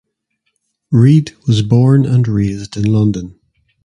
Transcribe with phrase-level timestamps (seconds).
[0.89, 3.39] Reid was born and raised in London.